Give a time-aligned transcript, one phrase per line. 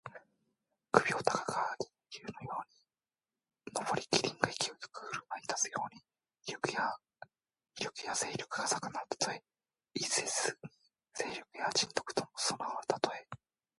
[0.93, 1.91] 首を高く上げて
[2.21, 6.01] 竜のように上り、麒麟が勢いよく振るい立つように、
[6.47, 6.73] 威力
[8.05, 9.43] や勢力が盛んなたとえ。
[9.93, 10.69] 一説に
[11.13, 13.27] 勢力・仁徳ともに備わるたとえ。